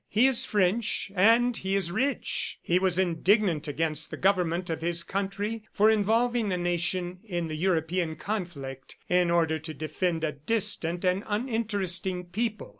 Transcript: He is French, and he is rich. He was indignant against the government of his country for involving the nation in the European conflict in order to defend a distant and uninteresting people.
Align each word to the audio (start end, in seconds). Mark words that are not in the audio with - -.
He 0.09 0.25
is 0.25 0.45
French, 0.45 1.11
and 1.13 1.55
he 1.55 1.75
is 1.75 1.91
rich. 1.91 2.57
He 2.63 2.79
was 2.79 2.97
indignant 2.97 3.67
against 3.67 4.09
the 4.09 4.17
government 4.17 4.67
of 4.71 4.81
his 4.81 5.03
country 5.03 5.61
for 5.71 5.91
involving 5.91 6.49
the 6.49 6.57
nation 6.57 7.19
in 7.23 7.47
the 7.49 7.55
European 7.55 8.15
conflict 8.15 8.95
in 9.09 9.29
order 9.29 9.59
to 9.59 9.75
defend 9.75 10.23
a 10.23 10.31
distant 10.31 11.05
and 11.05 11.23
uninteresting 11.27 12.23
people. 12.25 12.69